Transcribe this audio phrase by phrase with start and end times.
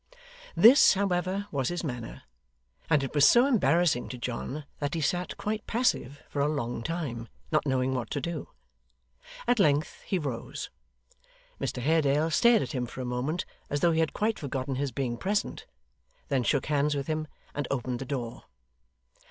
[0.55, 2.23] This, however, was his manner;
[2.89, 6.81] and it was so embarrassing to John that he sat quite passive for a long
[6.81, 8.49] time, not knowing what to do.
[9.47, 10.71] At length he rose.
[11.59, 14.91] Mr Haredale stared at him for a moment as though he had quite forgotten his
[14.91, 15.67] being present,
[16.29, 18.45] then shook hands with him, and opened the door.